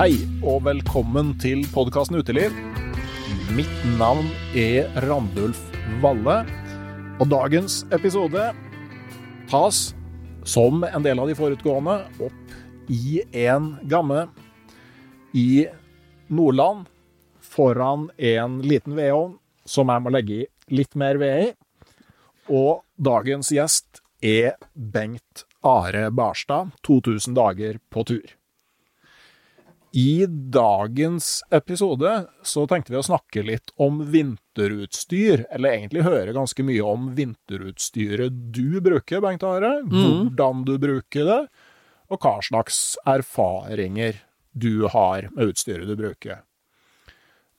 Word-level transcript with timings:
Hei 0.00 0.14
og 0.48 0.62
velkommen 0.64 1.34
til 1.36 1.58
podkasten 1.74 2.16
Uteliv. 2.16 2.54
Mitt 3.52 3.82
navn 3.98 4.30
er 4.56 4.86
Randulf 5.04 5.58
Valle, 6.00 6.38
og 7.20 7.28
dagens 7.28 7.82
episode 7.92 8.46
tas, 9.52 9.82
som 10.48 10.86
en 10.88 11.04
del 11.04 11.20
av 11.20 11.28
de 11.28 11.36
forutgående, 11.36 11.98
opp 12.16 12.88
i 12.88 13.20
en 13.42 13.74
gamme 13.92 14.24
i 15.36 15.66
Nordland 16.32 16.88
foran 17.44 18.08
en 18.16 18.56
liten 18.64 18.96
vedovn 18.96 19.36
som 19.68 19.92
jeg 19.92 20.06
må 20.06 20.16
legge 20.16 20.42
i 20.46 20.50
litt 20.80 20.96
mer 20.96 21.20
ved 21.20 21.44
i. 21.44 21.54
Og 22.48 22.86
dagens 22.96 23.52
gjest 23.52 24.00
er 24.24 24.56
Bengt 24.72 25.44
Are 25.60 26.08
Barstad, 26.08 26.72
2000 26.88 27.36
dager 27.36 27.84
på 27.92 28.08
tur. 28.08 28.39
I 29.92 30.26
dagens 30.28 31.40
episode 31.50 32.10
så 32.46 32.62
tenkte 32.70 32.92
vi 32.94 32.98
å 33.00 33.02
snakke 33.02 33.42
litt 33.42 33.72
om 33.82 33.98
vinterutstyr, 34.12 35.46
eller 35.50 35.74
egentlig 35.74 36.04
høre 36.06 36.34
ganske 36.36 36.62
mye 36.62 36.84
om 36.86 37.08
vinterutstyret 37.16 38.36
du 38.54 38.78
bruker, 38.84 39.20
Bengt 39.24 39.42
Are. 39.42 39.80
Hvordan 39.90 40.62
du 40.64 40.76
bruker 40.78 41.26
det, 41.26 41.40
og 42.10 42.20
hva 42.22 42.36
slags 42.42 42.96
erfaringer 43.04 44.22
du 44.54 44.86
har 44.86 45.28
med 45.34 45.50
utstyret 45.50 45.86
du 45.90 45.96
bruker. 45.98 46.42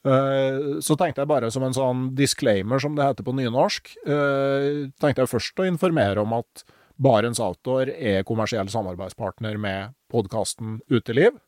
Eh, 0.07 0.79
Så 0.79 0.95
tenkte 0.97 1.21
jeg 1.21 1.27
bare 1.27 1.51
som 1.51 1.63
en 1.63 1.73
sånn 1.75 2.15
disclaimer, 2.15 2.79
som 2.79 2.95
det 2.95 3.03
heter 3.03 3.23
på 3.27 3.35
nynorsk, 3.35 3.91
eh, 4.07 4.87
tenkte 5.03 5.21
jeg 5.23 5.33
først 5.35 5.59
å 5.59 5.67
informere 5.67 6.17
om 6.23 6.33
at 6.33 6.63
Barents 6.97 7.39
Outdoor 7.39 7.89
er 7.89 8.23
kommersiell 8.23 8.67
samarbeidspartner 8.69 9.59
med 9.59 9.93
podkasten 10.09 10.79
Uteliv. 10.89 11.39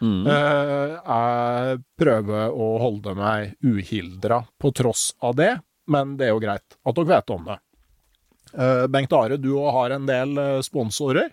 Mm. 0.00 0.26
Eh, 0.26 0.94
Jeg 1.04 1.80
prøver 2.00 2.54
å 2.56 2.68
holde 2.80 3.14
meg 3.18 3.54
uhildra 3.62 4.42
på 4.58 4.70
tross 4.72 5.10
av 5.20 5.36
det, 5.36 5.52
men 5.92 6.16
det 6.16 6.28
er 6.28 6.32
jo 6.34 6.40
greit 6.42 6.78
at 6.86 6.96
dere 6.96 7.10
vet 7.10 7.32
om 7.34 7.44
det. 7.50 7.58
Eh, 8.56 8.86
Bengt 8.90 9.12
Are, 9.12 9.36
du 9.36 9.52
òg 9.58 9.72
har 9.76 9.90
en 9.96 10.06
del 10.08 10.38
eh, 10.40 10.60
sponsorer, 10.66 11.30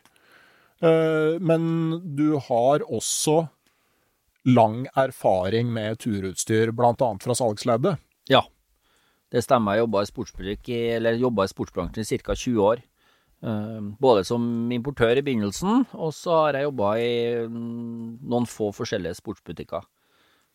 eh, 0.81 1.37
men 1.39 2.01
du 2.17 2.35
har 2.49 2.83
også 2.85 3.47
lang 4.47 4.85
erfaring 4.95 5.71
med 5.73 5.99
turutstyr, 5.99 6.71
bl.a. 6.71 6.93
fra 7.23 7.35
salgsleddet. 7.35 7.97
Ja, 8.31 8.43
det 9.31 9.41
stemmer. 9.43 9.75
Jeg 9.75 9.85
jobba 9.87 10.03
i 10.05 10.11
i 11.47 11.51
sportsbransjen 11.51 12.05
i 12.05 12.19
ca. 12.23 12.35
20 12.35 12.61
år. 12.63 12.83
Eh, 13.43 13.81
både 14.01 14.23
som 14.25 14.41
importør 14.73 15.17
i 15.19 15.21
begynnelsen, 15.21 15.85
og 15.93 16.09
så 16.13 16.39
har 16.47 16.53
jeg 16.57 16.63
jobba 16.71 16.93
i 16.97 17.11
mm, 17.45 18.19
noen 18.25 18.47
få 18.49 18.71
forskjellige 18.73 19.19
sportsbutikker. 19.19 19.85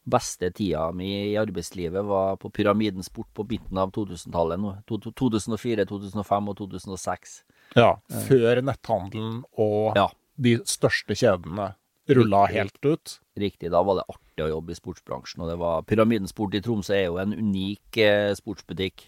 Beste 0.03 0.49
tida 0.51 0.89
mi 0.91 1.13
i 1.31 1.37
arbeidslivet 1.39 2.03
var 2.09 2.35
på 2.43 2.51
Pyramiden 2.51 3.05
Sport 3.07 3.29
på 3.39 3.45
midten 3.47 3.79
av 3.79 3.93
2000-tallet. 3.95 4.59
nå. 4.59 4.73
To- 4.91 4.99
to- 4.99 5.13
2004, 5.15 5.85
2005 5.87 6.49
og 6.51 6.57
2006. 6.59 7.37
Ja, 7.77 7.93
før 8.27 8.61
netthandelen 8.67 9.45
og 9.57 9.95
Ja. 9.97 10.09
de 10.37 10.57
største 10.67 11.15
kjedene 11.15 11.77
rulla 12.11 12.47
helt 12.51 12.83
ut. 12.85 13.21
Riktig, 13.39 13.71
da 13.71 13.81
var 13.83 13.95
det 14.03 14.09
artig 14.11 14.43
å 14.45 14.51
jobbe 14.59 14.73
i 14.73 14.75
sportsbransjen. 14.75 15.41
Og 15.45 15.49
det 15.49 15.59
var 15.61 15.83
Pyramiden 15.83 16.27
Sport 16.27 16.55
i 16.55 16.61
Tromsø 16.61 16.95
er 16.99 17.07
jo 17.07 17.19
en 17.19 17.33
unik 17.33 17.97
eh, 17.97 18.35
sportsbutikk. 18.35 19.07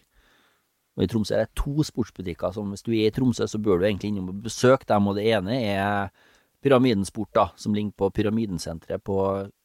Og 0.94 1.04
i 1.04 1.08
Tromsø 1.10 1.34
er 1.34 1.48
det 1.48 1.58
to 1.58 1.82
sportsbutikker 1.86 2.54
som 2.54 2.70
hvis 2.70 2.84
du 2.86 2.92
er 2.94 3.08
i 3.08 3.14
Tromsø, 3.14 3.48
så 3.50 3.58
bør 3.58 3.80
du 3.80 3.88
egentlig 3.88 4.12
innom 4.12 4.30
og 4.30 4.44
besøke 4.44 4.86
dem. 4.88 5.08
Og 5.10 5.18
det 5.18 5.26
ene 5.34 5.58
er 5.58 6.12
Pyramiden 6.64 7.04
Sport, 7.04 7.32
da, 7.36 7.48
som 7.60 7.74
ligger 7.76 7.92
på 7.98 8.10
Pyramidensenteret 8.14 9.02
på 9.04 9.18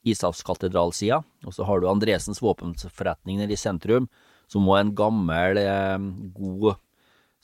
Ishavskatedralsida. 0.09 1.21
Og 1.45 1.55
så 1.55 1.67
har 1.67 1.79
du 1.79 1.87
Andresens 1.87 2.41
våpenforretning 2.43 3.39
nede 3.39 3.55
i 3.55 3.59
sentrum, 3.59 4.09
som 4.49 4.67
òg 4.67 4.79
er 4.79 4.87
en 4.87 4.95
gammel, 4.97 5.61
eh, 5.61 6.07
god 6.35 6.79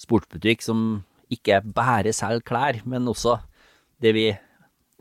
sportsbutikk 0.02 0.66
som 0.66 1.06
ikke 1.32 1.62
bare 1.76 2.12
selger 2.14 2.44
klær, 2.46 2.82
men 2.86 3.08
også 3.08 3.38
det 4.02 4.14
vi 4.18 4.26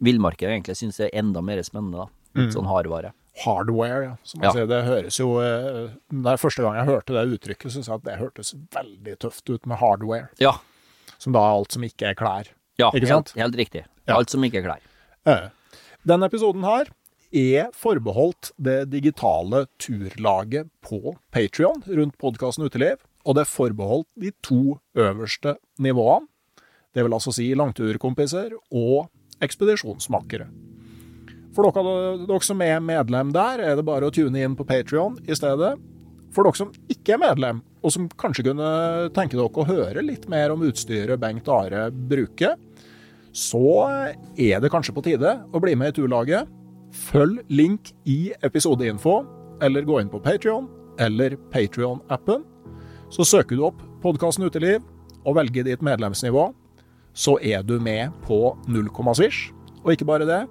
villmarkedet 0.04 0.52
egentlig 0.52 0.76
syns 0.78 1.00
er 1.00 1.14
enda 1.14 1.40
mer 1.40 1.62
spennende. 1.62 2.04
da. 2.04 2.23
Litt 2.34 2.52
sånn 2.56 2.66
hardvare. 2.66 3.12
Hardware, 3.44 4.02
ja. 4.04 4.16
Som 4.22 4.40
man 4.40 4.48
Ja. 4.48 4.52
sier, 4.52 4.66
det 4.70 4.84
høres 4.86 5.16
jo 5.18 5.40
eh, 5.42 5.90
Det 6.10 6.26
er 6.32 6.36
første 6.38 6.62
gang 6.62 6.74
jeg 6.78 6.86
hørte 6.86 7.14
det 7.16 7.24
uttrykket, 7.38 7.72
syns 7.74 7.86
jeg 7.88 7.94
at 7.94 8.04
det 8.04 8.18
hørtes 8.20 8.54
veldig 8.70 9.16
tøft 9.18 9.50
ut 9.50 9.66
med 9.66 9.78
hardware. 9.78 10.28
Ja, 10.38 10.52
Som 11.18 11.32
da 11.32 11.40
er 11.40 11.54
alt 11.58 11.72
som 11.72 11.82
ikke 11.82 12.10
er 12.10 12.14
klær. 12.14 12.48
ja 12.78 12.90
helt, 12.90 13.32
helt 13.34 13.56
riktig. 13.56 13.84
Ja. 14.06 14.16
Alt 14.18 14.30
som 14.30 14.42
ikke 14.44 14.58
er 14.62 14.68
klær. 14.68 14.80
Eh. 15.26 15.48
Denne 16.06 16.26
episoden 16.26 16.62
her 16.64 16.86
er 17.32 17.70
forbeholdt 17.72 18.52
det 18.62 18.90
digitale 18.90 19.66
turlaget 19.78 20.68
på 20.82 21.16
Patrion 21.32 21.82
rundt 21.88 22.16
podkasten 22.18 22.64
Uteliv, 22.68 22.98
og 23.24 23.34
det 23.34 23.40
er 23.42 23.50
forbeholdt 23.50 24.06
de 24.20 24.30
to 24.42 24.78
øverste 24.94 25.56
nivåene. 25.80 26.28
Det 26.94 27.02
vil 27.02 27.12
altså 27.16 27.32
si 27.34 27.48
langturkompiser 27.54 28.52
og 28.70 29.08
ekspedisjonsmakere. 29.42 30.46
For 31.54 31.70
dere, 31.70 32.24
dere 32.26 32.42
som 32.42 32.62
er 32.64 32.80
medlem 32.82 33.30
der, 33.34 33.62
er 33.62 33.76
det 33.78 33.86
bare 33.86 34.08
å 34.08 34.14
tune 34.14 34.42
inn 34.42 34.56
på 34.58 34.66
Patrion 34.66 35.20
i 35.22 35.36
stedet. 35.38 35.74
For 36.34 36.46
dere 36.46 36.58
som 36.58 36.72
ikke 36.90 37.14
er 37.14 37.22
medlem, 37.22 37.60
og 37.84 37.92
som 37.94 38.08
kanskje 38.18 38.48
kunne 38.48 38.68
tenke 39.14 39.38
dere 39.38 39.46
å 39.50 39.68
høre 39.68 40.02
litt 40.02 40.26
mer 40.30 40.54
om 40.54 40.64
utstyret 40.66 41.20
Bengt 41.22 41.50
Are 41.52 41.86
bruker, 41.94 42.56
så 43.34 43.66
er 44.38 44.62
det 44.62 44.70
kanskje 44.70 44.94
på 44.94 45.02
tide 45.06 45.36
å 45.50 45.62
bli 45.62 45.74
med 45.78 45.92
i 45.92 45.96
turlaget. 46.00 46.50
Følg 46.94 47.42
link 47.50 47.90
i 48.06 48.32
episodeinfo, 48.46 49.22
eller 49.62 49.86
gå 49.86 50.00
inn 50.00 50.10
på 50.10 50.22
Patrion 50.22 50.66
eller 51.02 51.36
Patrion-appen. 51.50 52.44
Så 53.14 53.26
søker 53.26 53.58
du 53.58 53.64
opp 53.66 53.82
podkasten 54.02 54.46
Uteliv 54.46 54.82
og 55.24 55.38
velger 55.38 55.66
ditt 55.66 55.82
medlemsnivå. 55.82 56.48
Så 57.14 57.36
er 57.42 57.62
du 57.62 57.78
med 57.82 58.14
på 58.26 58.56
null 58.70 58.90
komma 58.94 59.14
svisj. 59.14 59.52
Og 59.84 59.94
ikke 59.94 60.08
bare 60.08 60.26
det, 60.26 60.42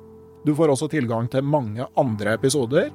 du 0.43 0.53
får 0.55 0.73
også 0.73 0.89
tilgang 0.91 1.29
til 1.31 1.45
mange 1.47 1.85
andre 1.99 2.35
episoder. 2.37 2.91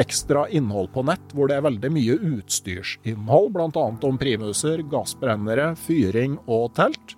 Ekstra 0.00 0.46
innhold 0.48 0.88
på 0.94 1.04
nett, 1.06 1.34
hvor 1.36 1.50
det 1.50 1.58
er 1.58 1.66
veldig 1.66 1.90
mye 1.92 2.16
utstyrsinnhold, 2.38 3.50
bl.a. 3.54 3.84
om 4.08 4.18
primuser, 4.18 4.82
gassbrennere, 4.90 5.72
fyring 5.78 6.38
og 6.50 6.72
telt. 6.78 7.14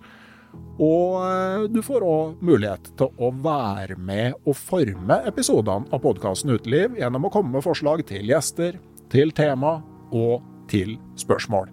Og 0.82 1.20
eh, 1.22 1.64
du 1.70 1.80
får 1.86 2.04
òg 2.06 2.42
mulighet 2.44 2.90
til 2.98 3.10
å 3.22 3.30
være 3.44 3.96
med 3.98 4.34
og 4.42 4.58
forme 4.58 5.20
episodene 5.28 5.90
av 5.94 6.02
podkasten 6.02 6.54
Uteliv 6.54 6.98
gjennom 6.98 7.28
å 7.28 7.32
komme 7.34 7.54
med 7.54 7.64
forslag 7.66 8.04
til 8.08 8.26
gjester, 8.30 8.78
til 9.10 9.32
tema 9.34 9.78
og 10.14 10.42
til 10.70 10.96
spørsmål. 11.20 11.70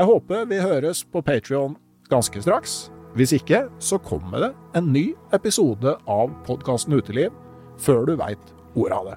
Jeg 0.00 0.08
håper 0.08 0.46
vi 0.50 0.62
høres 0.62 1.04
på 1.04 1.22
Patrion 1.22 1.76
ganske 2.10 2.42
straks. 2.42 2.88
Hvis 3.18 3.32
ikke, 3.34 3.64
så 3.82 3.98
kommer 3.98 4.38
det 4.44 4.50
en 4.78 4.92
ny 4.94 5.10
episode 5.34 5.96
av 6.06 6.30
podkasten 6.46 6.94
Uteliv 6.94 7.34
før 7.80 8.04
du 8.06 8.14
veit 8.20 8.52
ordet 8.78 8.98
av 9.00 9.08
det. 9.10 9.16